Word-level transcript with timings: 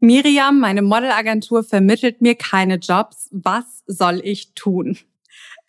Miriam, 0.00 0.60
meine 0.60 0.82
Modelagentur 0.82 1.64
vermittelt 1.64 2.20
mir 2.20 2.36
keine 2.36 2.76
Jobs. 2.76 3.28
Was 3.32 3.82
soll 3.88 4.20
ich 4.22 4.54
tun? 4.54 4.96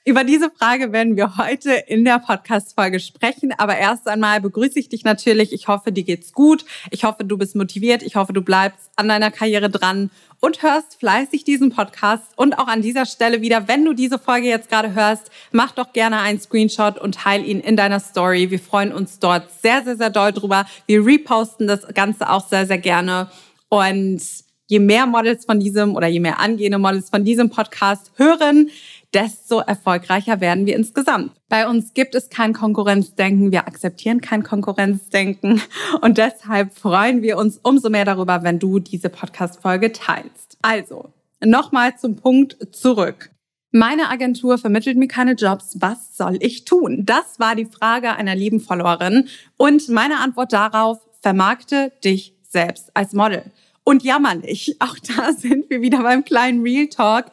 Über 0.06 0.24
diese 0.24 0.52
Frage 0.52 0.92
werden 0.92 1.18
wir 1.18 1.38
heute 1.38 1.72
in 1.72 2.06
der 2.06 2.20
Podcast-Folge 2.20 3.00
sprechen. 3.00 3.54
Aber 3.58 3.76
erst 3.78 4.08
einmal 4.08 4.40
begrüße 4.40 4.78
ich 4.78 4.88
dich 4.88 5.04
natürlich. 5.04 5.52
Ich 5.52 5.68
hoffe, 5.68 5.92
dir 5.92 6.04
geht's 6.04 6.32
gut. 6.32 6.64
Ich 6.92 7.04
hoffe, 7.04 7.24
du 7.24 7.40
bist 7.40 7.56
motiviert. 7.56 8.04
Ich 8.04 8.16
hoffe, 8.16 8.32
du 8.32 8.42
bleibst 8.44 8.92
an 8.96 9.08
deiner 9.08 9.32
Karriere 9.32 9.70
dran 9.70 10.12
und 10.40 10.62
hörst 10.62 11.00
fleißig 11.00 11.44
diesen 11.44 11.72
Podcast. 11.72 12.26
Und 12.36 12.60
auch 12.60 12.68
an 12.68 12.84
dieser 12.84 13.08
Stelle 13.08 13.42
wieder, 13.42 13.68
wenn 13.68 13.84
du 13.84 13.94
diese 13.94 14.20
Folge 14.20 14.48
jetzt 14.48 14.70
gerade 14.70 14.94
hörst, 14.94 15.32
mach 15.52 15.72
doch 15.72 15.92
gerne 15.92 16.20
einen 16.20 16.40
Screenshot 16.40 17.00
und 17.00 17.16
teil 17.16 17.44
ihn 17.44 17.60
in 17.60 17.76
deiner 17.76 18.00
Story. 18.00 18.52
Wir 18.52 18.60
freuen 18.60 18.94
uns 18.94 19.18
dort 19.18 19.50
sehr, 19.62 19.84
sehr, 19.84 19.98
sehr 19.98 20.12
doll 20.12 20.34
drüber. 20.34 20.68
Wir 20.86 21.04
reposten 21.04 21.68
das 21.68 21.88
Ganze 21.96 22.30
auch 22.30 22.48
sehr, 22.48 22.68
sehr 22.68 22.78
gerne. 22.78 23.30
Und 23.70 24.22
je 24.68 24.80
mehr 24.80 25.06
Models 25.08 25.46
von 25.46 25.60
diesem 25.60 25.96
oder 25.96 26.08
je 26.08 26.20
mehr 26.20 26.40
angehende 26.40 26.78
Models 26.78 27.10
von 27.10 27.26
diesem 27.26 27.50
Podcast 27.50 28.12
hören, 28.16 28.70
desto 29.14 29.60
erfolgreicher 29.60 30.40
werden 30.42 30.66
wir 30.68 30.76
insgesamt. 30.76 31.32
Bei 31.50 31.68
uns 31.68 31.94
gibt 31.94 32.14
es 32.14 32.30
kein 32.30 32.54
Konkurrenzdenken, 32.54 33.52
wir 33.52 33.68
akzeptieren 33.68 34.22
kein 34.22 34.44
Konkurrenzdenken 34.44 35.62
und 36.02 36.18
deshalb 36.18 36.74
freuen 36.78 37.24
wir 37.24 37.38
uns 37.38 37.60
umso 37.64 37.90
mehr 37.90 38.06
darüber, 38.06 38.44
wenn 38.44 38.60
du 38.60 38.80
diese 38.80 39.10
Podcast-Folge 39.10 39.92
teilst. 39.92 40.58
Also, 40.62 41.10
nochmal 41.44 41.98
zum 41.98 42.16
Punkt 42.16 42.58
zurück. 42.72 43.32
Meine 43.72 44.10
Agentur 44.10 44.58
vermittelt 44.58 44.98
mir 44.98 45.08
keine 45.08 45.34
Jobs. 45.34 45.78
Was 45.80 46.18
soll 46.18 46.38
ich 46.42 46.66
tun? 46.66 47.06
Das 47.06 47.40
war 47.40 47.56
die 47.56 47.68
Frage 47.68 48.16
einer 48.16 48.36
lieben 48.36 48.60
Followerin. 48.60 49.28
Und 49.58 49.90
meine 49.90 50.20
Antwort 50.20 50.54
darauf, 50.54 51.00
vermarkte 51.22 51.92
dich 52.04 52.34
selbst 52.42 52.90
als 52.96 53.14
Model. 53.14 53.44
Und 53.90 54.04
jammer 54.04 54.36
nicht. 54.36 54.76
Auch 54.80 54.96
da 55.00 55.34
sind 55.34 55.72
wir 55.72 55.82
wieder 55.82 56.04
beim 56.04 56.24
kleinen 56.24 56.62
Real 56.62 56.88
Talk 56.88 57.26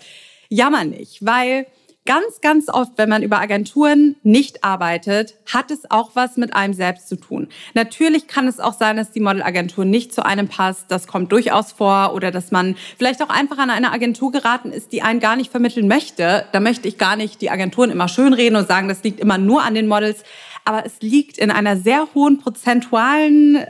jammer 0.49 0.85
nicht, 0.85 1.19
weil 1.27 1.67
ganz, 2.07 2.41
ganz 2.41 2.71
oft, 2.71 2.93
wenn 2.97 3.11
man 3.11 3.23
über 3.23 3.41
Agenturen 3.41 4.17
nicht 4.23 4.65
arbeitet, 4.65 5.35
hat 5.53 5.71
es 5.71 5.91
auch 5.91 6.13
was 6.15 6.37
mit 6.39 6.55
einem 6.55 6.73
selbst 6.73 7.09
zu 7.09 7.17
tun. 7.17 7.49
Natürlich 7.75 8.27
kann 8.27 8.47
es 8.47 8.59
auch 8.59 8.73
sein, 8.73 8.97
dass 8.97 9.11
die 9.11 9.21
Modelagentur 9.21 9.85
nicht 9.85 10.15
zu 10.15 10.25
einem 10.25 10.49
passt. 10.49 10.87
Das 10.89 11.07
kommt 11.07 11.31
durchaus 11.31 11.73
vor. 11.73 12.15
Oder 12.15 12.31
dass 12.31 12.53
man 12.53 12.77
vielleicht 12.97 13.23
auch 13.23 13.29
einfach 13.29 13.59
an 13.59 13.69
eine 13.69 13.93
Agentur 13.93 14.33
geraten 14.33 14.73
ist, 14.73 14.93
die 14.93 15.03
einen 15.03 15.21
gar 15.21 15.37
nicht 15.37 15.51
vermitteln 15.51 15.89
möchte. 15.89 16.47
Da 16.53 16.61
möchte 16.61 16.89
ich 16.89 16.97
gar 16.97 17.17
nicht 17.17 17.43
die 17.43 17.51
Agenturen 17.51 17.91
immer 17.91 18.09
schönreden 18.09 18.57
und 18.57 18.67
sagen, 18.67 18.89
das 18.89 19.03
liegt 19.03 19.21
immer 19.21 19.37
nur 19.37 19.63
an 19.63 19.75
den 19.75 19.89
Models. 19.89 20.23
Aber 20.65 20.87
es 20.87 21.03
liegt 21.03 21.37
in 21.37 21.51
einer 21.51 21.77
sehr 21.77 22.07
hohen 22.15 22.39
prozentualen 22.39 23.67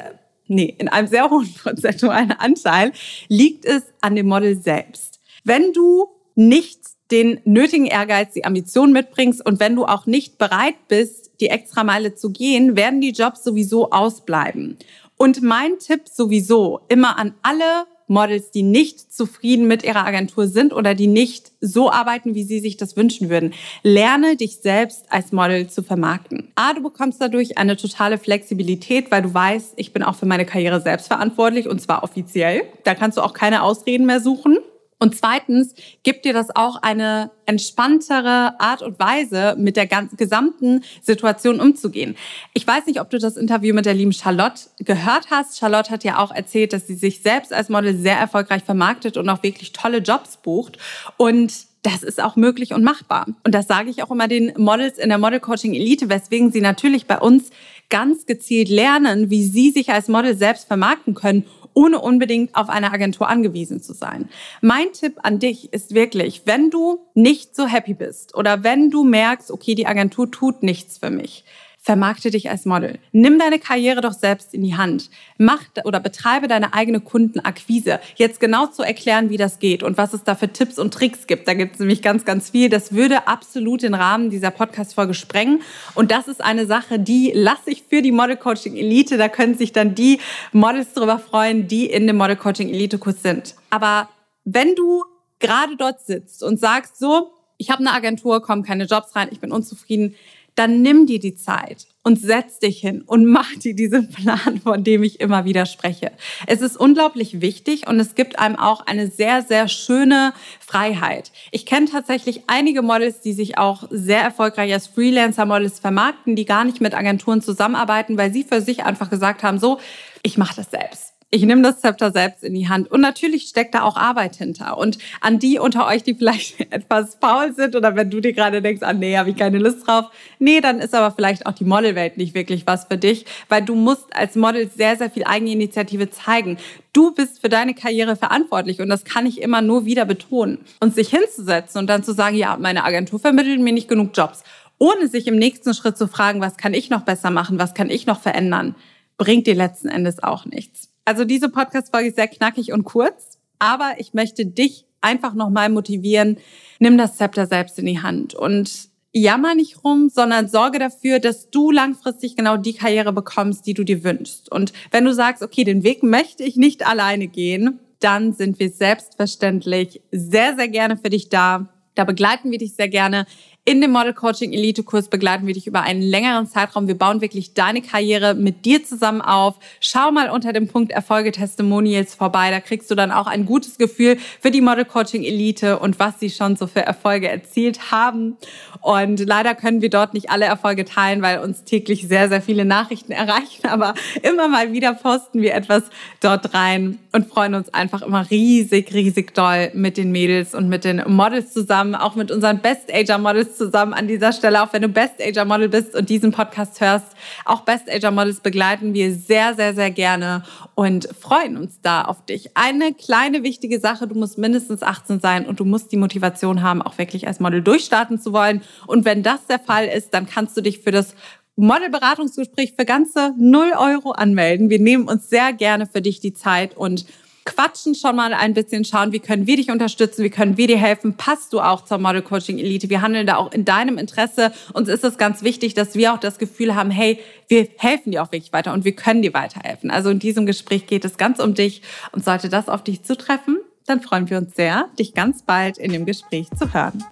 nee, 0.49 0.75
in 0.79 0.89
einem 0.89 1.09
sehr 1.09 1.31
hohen 1.31 1.53
prozentualen 1.63 2.33
Anteil 2.33 2.93
liegt 3.29 3.65
es 3.65 3.83
an 4.01 4.17
dem 4.17 4.27
Model 4.27 4.61
selbst. 4.61 5.21
Wenn 5.45 5.73
du 5.73 6.09
nicht 6.35 6.81
den 7.11 7.41
nötigen 7.45 7.87
Ehrgeiz, 7.87 8.33
die 8.33 8.45
Ambition 8.45 8.93
mitbringst 8.93 9.45
und 9.45 9.61
wenn 9.61 9.77
du 9.77 9.85
auch 9.85 10.07
nicht 10.07 10.39
bereit 10.39 10.75
bist, 10.89 11.31
die 11.41 11.49
Extrameile 11.49 12.15
zu 12.15 12.31
gehen, 12.31 12.77
werden 12.77 13.01
die 13.01 13.13
Jobs 13.13 13.45
sowieso 13.45 13.91
ausbleiben. 13.91 14.77
Und 15.17 15.43
mein 15.43 15.79
Tipp 15.79 16.09
sowieso 16.09 16.81
immer 16.89 17.19
an 17.19 17.35
alle 17.43 17.87
Models, 18.09 18.51
die 18.51 18.63
nicht 18.63 19.13
zufrieden 19.13 19.67
mit 19.67 19.85
ihrer 19.85 20.07
Agentur 20.07 20.47
sind 20.47 20.73
oder 20.73 20.95
die 20.95 21.07
nicht 21.07 21.53
so 21.61 21.91
arbeiten, 21.91 22.35
wie 22.35 22.45
sie 22.45 22.61
sich 22.61 22.77
das 22.77 22.97
wünschen 22.97 23.29
würden. 23.31 23.55
Lerne 23.83 24.37
dich 24.37 24.59
selbst 24.59 25.07
als 25.11 25.33
Model 25.33 25.69
zu 25.69 25.83
vermarkten. 25.83 26.53
A, 26.55 26.73
du 26.75 26.83
bekommst 26.83 27.21
dadurch 27.21 27.59
eine 27.59 27.77
totale 27.77 28.19
Flexibilität, 28.19 29.11
weil 29.11 29.23
du 29.23 29.33
weißt, 29.33 29.75
ich 29.77 29.93
bin 29.93 30.03
auch 30.03 30.15
für 30.15 30.27
meine 30.27 30.47
Karriere 30.47 30.81
selbst 30.81 31.09
verantwortlich 31.09 31.69
und 31.69 31.81
zwar 31.81 32.03
offiziell. 32.03 32.63
Da 32.85 32.95
kannst 32.95 33.19
du 33.19 33.23
auch 33.23 33.33
keine 33.33 33.63
Ausreden 33.63 34.07
mehr 34.07 34.21
suchen. 34.21 34.59
Und 34.99 35.15
zweitens 35.15 35.75
gibt 36.03 36.25
dir 36.25 36.33
das 36.33 36.55
auch 36.55 36.77
eine 36.83 37.31
entspanntere 37.45 38.59
Art 38.59 38.81
und 38.81 38.99
Weise, 38.99 39.55
mit 39.59 39.77
der 39.77 39.87
ganzen 39.87 40.17
gesamten 40.17 40.83
Situation 41.03 41.61
umzugehen. 41.61 42.17
Ich 42.55 42.67
weiß 42.67 42.87
nicht, 42.87 43.01
ob 43.01 43.11
du 43.11 43.19
das 43.19 43.37
Interview 43.37 43.75
mit 43.75 43.85
der 43.85 43.95
lieben 43.95 44.13
Charlotte 44.13 44.63
gehört 44.79 45.31
hast. 45.31 45.59
Charlotte 45.59 45.91
hat 45.91 46.03
ja 46.03 46.19
auch 46.19 46.31
erzählt, 46.31 46.73
dass 46.73 46.87
sie 46.87 46.95
sich 46.95 47.21
selbst 47.21 47.53
als 47.53 47.69
Model 47.69 47.97
sehr 47.97 48.17
erfolgreich 48.17 48.65
vermarktet 48.65 49.19
und 49.19 49.29
auch 49.29 49.43
wirklich 49.43 49.73
tolle 49.73 49.99
Jobs 49.99 50.39
bucht. 50.39 50.79
Und 51.19 51.53
das 51.83 52.03
ist 52.03 52.21
auch 52.21 52.35
möglich 52.35 52.73
und 52.73 52.83
machbar. 52.83 53.27
Und 53.45 53.55
das 53.55 53.69
sage 53.69 53.91
ich 53.91 54.03
auch 54.03 54.11
immer 54.11 54.27
den 54.27 54.53
Models 54.57 54.99
in 54.99 55.09
der 55.09 55.19
Model 55.19 55.39
Coaching 55.39 55.73
Elite, 55.73 56.09
weswegen 56.09 56.51
sie 56.51 56.61
natürlich 56.61 57.07
bei 57.07 57.19
uns 57.19 57.51
ganz 57.91 58.27
gezielt 58.27 58.69
lernen, 58.69 59.31
wie 59.31 59.45
sie 59.45 59.71
sich 59.71 59.91
als 59.91 60.09
Model 60.09 60.37
selbst 60.37 60.67
vermarkten 60.67 61.15
können 61.15 61.47
ohne 61.77 62.01
unbedingt 62.01 62.57
auf 62.57 62.71
eine 62.71 62.91
Agentur 62.91 63.29
angewiesen 63.29 63.83
zu 63.83 63.93
sein. 63.93 64.31
Mein 64.63 64.93
Tipp 64.93 65.19
an 65.23 65.39
dich 65.39 65.73
ist 65.75 65.95
wirklich, 65.95 66.43
wenn 66.47 66.71
du 66.71 67.01
nicht 67.15 67.55
so 67.55 67.67
happy 67.67 67.93
bist 67.93 68.35
oder 68.35 68.65
wenn 68.65 68.91
du 68.91 69.05
merkst, 69.05 69.51
okay, 69.51 69.75
die 69.75 69.87
Agentur 69.87 70.31
tut 70.31 70.63
nichts 70.63 70.97
für 70.97 71.11
mich, 71.11 71.45
vermarkte 71.87 72.33
dich 72.33 72.51
als 72.51 72.65
Model. 72.65 72.99
Nimm 73.13 73.39
deine 73.39 73.61
Karriere 73.61 74.01
doch 74.01 74.13
selbst 74.13 74.53
in 74.53 74.65
die 74.65 74.77
Hand. 74.77 75.09
Mach 75.39 75.63
oder 75.85 76.01
betreibe 76.01 76.49
deine 76.49 76.75
eigene 76.75 76.99
Kundenakquise. 76.99 78.01
Jetzt 78.17 78.41
genau 78.41 78.67
zu 78.67 78.83
erklären, 78.83 79.31
wie 79.31 79.37
das 79.37 79.61
geht 79.61 79.85
und 79.85 79.97
was 79.97 80.13
es 80.13 80.25
da 80.25 80.35
für 80.35 80.53
Tipps 80.53 80.81
und 80.81 80.93
Tricks 80.93 81.29
gibt. 81.29 81.47
Da 81.47 81.55
gibt 81.55 81.75
es 81.75 81.79
nämlich 81.79 82.03
ganz, 82.03 82.25
ganz 82.25 82.51
viel. 82.51 82.69
Das 82.71 82.93
würde 82.93 83.29
absolut 83.29 83.85
den 83.85 83.95
Rahmen 83.95 84.31
dieser 84.31 84.51
Podcast-Folge 84.51 85.15
sprengen. 85.15 85.63
Und 85.95 86.11
das 86.11 86.27
ist 86.27 86.43
eine 86.43 86.67
Sache, 86.67 86.99
die 86.99 87.31
lasse 87.33 87.71
ich 87.71 87.85
für 87.89 88.03
die 88.03 88.11
Model 88.11 88.37
Coaching 88.37 88.77
Elite. 88.77 89.17
Da 89.17 89.29
können 89.29 89.57
sich 89.57 89.71
dann 89.71 89.95
die 89.95 90.19
Models 90.51 90.93
darüber 90.93 91.21
freuen, 91.21 91.69
die 91.69 91.87
in 91.87 92.09
dem 92.09 92.17
Model 92.17 92.35
Coaching 92.35 92.69
Elite 92.69 92.99
Kurs 92.99 93.23
sind. 93.23 93.55
Aber 93.71 94.09
wenn 94.45 94.75
du 94.75 95.05
gerade 95.39 95.77
dort 95.77 96.01
sitzt 96.01 96.43
und 96.43 96.59
sagst, 96.59 96.99
so, 96.99 97.31
ich 97.59 97.71
habe 97.71 97.79
eine 97.79 97.93
Agentur, 97.93 98.43
kommen 98.43 98.65
keine 98.65 98.87
Jobs 98.87 99.15
rein, 99.15 99.29
ich 99.31 99.39
bin 99.39 99.53
unzufrieden, 99.53 100.17
dann 100.57 100.83
nimm 100.83 101.07
dir 101.07 101.21
die 101.21 101.37
Zeit 101.37 101.87
und 102.03 102.21
setz 102.21 102.59
dich 102.59 102.81
hin 102.81 103.03
und 103.03 103.27
mach 103.27 103.53
dir 103.55 103.75
diesen 103.75 104.11
Plan, 104.11 104.61
von 104.63 104.83
dem 104.85 105.03
ich 105.03 105.21
immer 105.21 105.45
wieder 105.45 105.67
spreche. 105.67 106.13
Es 106.47 106.61
ist 106.61 106.77
unglaublich 106.77 107.41
wichtig 107.41 107.87
und 107.89 108.01
es 108.01 108.15
gibt 108.15 108.39
einem 108.39 108.57
auch 108.57 108.87
eine 108.87 109.09
sehr, 109.09 109.43
sehr 109.43 109.69
schöne 109.69 110.33
Freiheit. 110.61 111.31
Ich 111.51 111.67
kenne 111.67 111.87
tatsächlich 111.87 112.45
einige 112.47 112.83
Models, 112.83 113.21
die 113.21 113.33
sich 113.33 113.59
auch 113.59 113.85
sehr 113.91 114.21
erfolgreich 114.21 114.73
als 114.73 114.87
Freelancer-Models 114.89 115.79
vermarkten, 115.79 116.37
die 116.37 116.45
gar 116.45 116.65
nicht 116.65 116.81
mit 116.81 116.95
Agenturen 116.95 117.43
zusammenarbeiten, 117.43 118.17
weil 118.17 118.33
sie 118.33 118.45
für 118.45 118.61
sich 118.61 118.85
einfach 118.85 119.11
gesagt 119.11 119.43
haben, 119.43 119.59
so, 119.59 119.79
ich 120.23 120.39
mache 120.39 120.57
das 120.57 120.71
selbst. 120.71 121.16
Ich 121.33 121.43
nehme 121.43 121.63
das 121.63 121.81
Zepter 121.81 122.13
selbst 122.13 122.45
in 122.45 122.55
die 122.55 122.69
Hand. 122.69 122.89
Und 122.89 123.01
natürlich 123.01 123.49
steckt 123.49 123.75
da 123.75 123.83
auch 123.83 123.97
Arbeit 123.97 124.37
hinter. 124.37 124.79
Und 124.79 124.99
an 125.21 125.41
die 125.41 125.59
unter 125.59 125.89
euch, 125.89 126.05
die 126.05 126.15
vielleicht 126.15 126.61
etwas 126.73 127.17
faul 127.21 127.53
sind 127.53 127.75
oder 127.75 127.97
wenn 127.97 128.11
du 128.11 128.21
dir 128.21 128.33
gerade 128.33 128.63
denkst, 128.63 128.83
ah 128.85 128.93
nee, 128.93 129.19
habe 129.19 129.31
ich 129.31 129.37
keine 129.37 129.59
Lust 129.59 129.89
drauf. 129.89 130.05
Nee, 130.39 130.61
dann 130.61 130.79
ist 130.79 130.95
aber 130.95 131.13
vielleicht 131.13 131.45
auch 131.47 131.53
die 131.53 131.65
Modelwelt 131.65 132.17
nicht 132.17 132.35
wirklich 132.35 132.65
was 132.69 132.85
für 132.85 132.97
dich, 132.97 133.27
weil 133.49 133.63
du 133.63 133.75
musst 133.75 134.15
als 134.15 134.37
Model 134.37 134.71
sehr, 134.71 134.97
sehr 134.97 135.11
viel 135.11 135.25
Eigeninitiative 135.25 136.11
zeigen. 136.11 136.59
Du 136.93 137.13
bist 137.13 137.41
für 137.41 137.49
deine 137.49 137.75
Karriere 137.75 138.15
verantwortlich 138.15 138.81
und 138.81 138.89
das 138.89 139.05
kann 139.05 139.27
ich 139.27 139.43
immer 139.43 139.63
nur 139.63 139.85
wieder 139.85 140.05
betonen. 140.05 140.59
Und 140.79 140.95
sich 140.95 141.09
hinzusetzen 141.09 141.81
und 141.81 141.89
dann 141.89 142.05
zu 142.05 142.15
sagen, 142.15 142.37
ja, 142.37 142.57
meine 142.57 142.85
Agentur 142.85 143.19
vermittelt 143.19 143.61
mir 143.61 143.73
nicht 143.73 143.89
genug 143.89 144.17
Jobs, 144.17 144.45
ohne 144.79 145.09
sich 145.09 145.27
im 145.27 145.37
nächsten 145.37 145.75
Schritt 145.75 145.99
zu 145.99 146.07
fragen, 146.07 146.41
was 146.41 146.57
kann 146.57 146.73
ich 146.73 146.89
noch 146.89 147.03
besser 147.03 147.31
machen, 147.31 147.59
was 147.59 147.75
kann 147.75 147.91
ich 147.91 148.07
noch 148.07 148.21
verändern, 148.21 148.77
bringt 149.19 149.49
dir 149.49 149.57
letzten 149.57 149.89
Endes 149.89 150.23
auch 150.23 150.45
nichts. 150.45 150.96
Also 151.07 151.25
diese 151.25 151.49
Podcast-Folge 151.49 152.09
ist 152.09 152.17
sehr 152.17 152.27
knackig 152.27 152.73
und 152.73 152.85
kurz, 152.85 153.39
aber 153.61 153.95
ich 153.99 154.13
möchte 154.13 154.45
dich 154.45 154.87
einfach 155.01 155.35
nochmal 155.35 155.69
motivieren, 155.71 156.37
nimm 156.81 156.99
das 156.99 157.17
Zepter 157.17 157.47
selbst 157.47 157.79
in 157.79 157.87
die 157.87 158.03
Hand 158.03 158.35
und 158.35 158.89
jammer 159.13 159.55
nicht 159.55 159.85
rum, 159.85 160.11
sondern 160.13 160.49
sorge 160.49 160.81
dafür, 160.81 161.21
dass 161.21 161.49
du 161.49 161.71
langfristig 161.71 162.35
genau 162.35 162.57
die 162.57 162.75
Karriere 162.75 163.13
bekommst, 163.13 163.67
die 163.67 163.75
du 163.75 163.85
dir 163.85 164.03
wünschst. 164.03 164.51
Und 164.51 164.73
wenn 164.91 165.05
du 165.05 165.15
sagst, 165.15 165.45
okay, 165.45 165.63
den 165.63 165.85
Weg 165.85 166.03
möchte 166.03 166.43
ich 166.43 166.57
nicht 166.57 166.85
alleine 166.85 167.29
gehen, 167.29 167.79
dann 168.01 168.33
sind 168.33 168.59
wir 168.59 168.69
selbstverständlich 168.69 170.03
sehr, 170.11 170.57
sehr 170.57 170.69
gerne 170.69 170.97
für 170.97 171.09
dich 171.09 171.29
da. 171.29 171.69
Da 171.95 172.05
begleiten 172.05 172.51
wir 172.51 172.59
dich 172.59 172.75
sehr 172.75 172.89
gerne. 172.89 173.27
In 173.69 173.81
dem 173.81 173.91
Model 173.91 174.15
Coaching 174.15 174.53
Elite 174.53 174.85
Kurs 174.85 175.09
begleiten 175.09 175.49
wir 175.49 175.53
dich 175.53 175.67
über 175.67 175.83
einen 175.83 176.01
längeren 176.01 176.47
Zeitraum. 176.47 176.87
Wir 176.87 176.97
bauen 176.97 177.21
wirklich 177.21 177.53
deine 177.53 177.83
Karriere 177.83 178.35
mit 178.35 178.65
dir 178.65 178.85
zusammen 178.85 179.21
auf. 179.21 179.57
Schau 179.81 180.13
mal 180.13 180.31
unter 180.31 180.53
dem 180.53 180.69
Punkt 180.69 180.93
Erfolge 180.93 181.33
Testimonials 181.33 182.15
vorbei. 182.15 182.53
Da 182.53 182.61
kriegst 182.61 182.89
du 182.93 182.95
dann 182.95 183.11
auch 183.11 183.27
ein 183.27 183.45
gutes 183.45 183.77
Gefühl 183.77 184.19
für 184.41 184.53
die 184.53 184.61
Model 184.61 184.85
Coaching 184.85 185.25
Elite 185.25 185.81
und 185.81 185.99
was 185.99 186.21
sie 186.21 186.31
schon 186.31 186.55
so 186.55 186.69
für 186.69 186.83
Erfolge 186.83 187.29
erzielt 187.29 187.91
haben. 187.91 188.37
Und 188.83 189.19
leider 189.27 189.57
können 189.57 189.83
wir 189.83 189.91
dort 189.91 190.15
nicht 190.15 190.31
alle 190.31 190.45
Erfolge 190.45 190.85
teilen, 190.85 191.21
weil 191.21 191.41
uns 191.41 191.65
täglich 191.65 192.07
sehr, 192.07 192.29
sehr 192.29 192.43
viele 192.43 192.65
Nachrichten 192.65 193.11
erreichen. 193.11 193.67
Aber 193.69 193.95
immer 194.23 194.47
mal 194.47 194.73
wieder 194.73 194.95
posten 194.95 195.43
wir 195.43 195.57
etwas 195.57 195.83
dort 196.21 196.55
rein 196.55 197.01
und 197.11 197.27
freuen 197.27 197.57
uns 197.57 197.75
einfach 197.75 198.03
immer 198.03 198.31
riesig, 198.31 198.95
riesig 198.95 199.35
doll 199.35 199.73
mit 199.75 199.97
den 199.97 200.13
Mädels 200.13 200.55
und 200.55 200.69
mit 200.69 200.85
den 200.85 201.03
Models 201.09 201.53
zusammen, 201.53 201.97
auch 201.97 202.15
mit 202.15 202.31
unseren 202.31 202.61
Best 202.61 202.95
Ager 202.95 203.19
Models 203.19 203.56
Zusammen 203.57 203.93
an 203.93 204.09
dieser 204.09 204.33
Stelle, 204.33 204.63
auch 204.63 204.73
wenn 204.73 204.83
du 204.83 204.89
Best 204.89 205.15
Ager 205.21 205.45
Model 205.45 205.69
bist 205.69 205.95
und 205.95 206.09
diesen 206.09 206.33
Podcast 206.33 206.81
hörst. 206.81 207.07
Auch 207.45 207.63
Best 207.63 207.91
Ager 207.91 208.11
Models 208.11 208.41
begleiten 208.41 208.95
wir 208.95 209.13
sehr, 209.15 209.55
sehr, 209.55 209.75
sehr 209.75 209.91
gerne 209.91 210.43
und 210.75 211.09
freuen 211.19 211.57
uns 211.57 211.81
da 211.83 212.03
auf 212.03 212.25
dich. 212.25 212.57
Eine 212.57 212.95
kleine 212.95 213.43
wichtige 213.43 213.81
Sache, 213.81 214.07
du 214.07 214.15
musst 214.15 214.39
mindestens 214.39 214.83
18 214.83 215.21
sein 215.21 215.47
und 215.47 215.61
du 215.61 215.65
musst 215.65 215.93
die 215.93 215.97
Motivation 215.97 216.63
haben, 216.63 216.83
auch 216.83 216.99
wirklich 216.99 217.27
als 217.27 217.41
Model 217.41 217.63
durchstarten 217.63 218.19
zu 218.19 218.33
wollen. 218.33 218.63
Und 218.87 219.05
wenn 219.05 219.23
das 219.23 219.47
der 219.47 219.59
Fall 219.59 219.87
ist, 219.87 220.15
dann 220.15 220.27
kannst 220.27 220.57
du 220.57 220.61
dich 220.61 220.81
für 220.81 220.91
das 220.91 221.15
Modelberatungsgespräch 221.57 222.75
für 222.79 222.85
ganze 222.85 223.33
0 223.39 223.73
Euro 223.79 224.11
anmelden. 224.13 224.69
Wir 224.69 224.79
nehmen 224.79 225.09
uns 225.09 225.31
sehr 225.31 225.55
gerne 225.55 225.87
für 225.87 226.03
dich 226.03 226.21
die 226.21 226.35
Zeit 226.35 226.77
und 226.77 227.07
quatschen 227.47 227.95
schon 227.95 228.15
mal 228.17 228.35
ein 228.35 228.53
bisschen, 228.53 228.85
schauen, 228.85 229.13
wie 229.13 229.21
können 229.21 229.47
wir 229.47 229.57
dich 229.57 229.71
unterstützen, 229.71 230.23
wie 230.23 230.31
können 230.31 230.59
wir 230.59 230.67
dir 230.67 230.77
helfen, 230.77 231.15
passt 231.17 231.55
du 231.55 231.61
auch 231.61 231.85
zur 231.85 231.97
Model 231.97 232.21
Coaching 232.21 232.59
Elite. 232.59 232.91
Wir 232.91 233.01
handeln 233.01 233.27
da 233.27 233.37
auch 233.37 233.53
in 233.53 233.65
deinem 233.65 233.97
Interesse. 233.97 234.53
Uns 234.75 234.91
ist 234.91 235.05
es 235.05 235.17
ganz 235.17 235.43
wichtig, 235.43 235.73
dass 235.73 235.95
wir 235.95 236.13
auch 236.13 236.19
das 236.19 236.39
Gefühl 236.39 236.75
haben, 236.75 236.91
hey, 236.91 237.21
wir 237.49 237.69
helfen 237.79 238.11
dir 238.11 238.23
auch 238.23 238.33
wirklich 238.33 238.53
weiter 238.53 238.75
und 238.75 238.85
wir 238.85 238.95
können 238.95 239.23
dir 239.23 239.33
weiterhelfen. 239.33 239.91
Also 239.91 240.11
in 240.11 240.19
diesem 240.19 240.45
Gespräch 240.45 240.87
geht 240.87 241.07
es 241.07 241.17
ganz 241.17 241.39
um 241.39 241.55
dich 241.55 241.81
und 242.13 242.25
sollte 242.25 242.51
das 242.51 242.69
auf 242.69 242.85
dich 242.85 243.05
zutreffen, 243.05 243.59
dann 243.87 244.01
freuen 244.03 244.29
wir 244.29 244.39
uns 244.39 244.55
sehr, 244.55 244.89
dich 244.99 245.15
ganz 245.15 245.43
bald 245.43 245.79
in 245.79 245.93
dem 245.93 246.05
Gespräch 246.05 246.49
zu 246.59 246.75
hören. 246.75 247.05